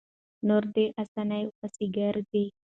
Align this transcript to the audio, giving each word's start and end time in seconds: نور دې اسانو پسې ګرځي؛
نور 0.47 0.63
دې 0.75 0.85
اسانو 1.01 1.39
پسې 1.59 1.85
ګرځي؛ 1.95 2.45